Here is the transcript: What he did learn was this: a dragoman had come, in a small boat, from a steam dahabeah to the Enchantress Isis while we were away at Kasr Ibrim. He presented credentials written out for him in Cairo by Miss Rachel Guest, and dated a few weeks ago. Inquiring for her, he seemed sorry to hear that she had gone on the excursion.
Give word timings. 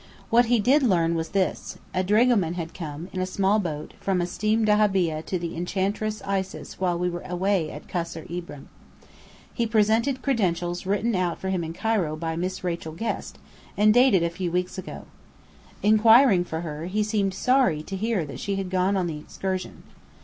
What 0.31 0.45
he 0.45 0.57
did 0.59 0.81
learn 0.81 1.13
was 1.13 1.29
this: 1.29 1.77
a 1.93 2.03
dragoman 2.03 2.55
had 2.55 2.73
come, 2.73 3.07
in 3.13 3.21
a 3.21 3.25
small 3.27 3.59
boat, 3.59 3.93
from 3.99 4.19
a 4.19 4.25
steam 4.25 4.65
dahabeah 4.65 5.21
to 5.27 5.37
the 5.37 5.55
Enchantress 5.55 6.23
Isis 6.23 6.79
while 6.79 6.97
we 6.97 7.07
were 7.07 7.21
away 7.21 7.69
at 7.69 7.87
Kasr 7.87 8.25
Ibrim. 8.27 8.67
He 9.53 9.67
presented 9.67 10.23
credentials 10.23 10.87
written 10.87 11.13
out 11.15 11.37
for 11.37 11.49
him 11.49 11.63
in 11.63 11.73
Cairo 11.73 12.15
by 12.15 12.35
Miss 12.35 12.63
Rachel 12.63 12.93
Guest, 12.93 13.37
and 13.77 13.93
dated 13.93 14.23
a 14.23 14.31
few 14.31 14.51
weeks 14.51 14.79
ago. 14.79 15.03
Inquiring 15.83 16.45
for 16.45 16.61
her, 16.61 16.87
he 16.87 17.03
seemed 17.03 17.35
sorry 17.35 17.83
to 17.83 17.95
hear 17.95 18.25
that 18.25 18.39
she 18.39 18.55
had 18.55 18.71
gone 18.71 18.97
on 18.97 19.05
the 19.05 19.19
excursion. 19.19 19.83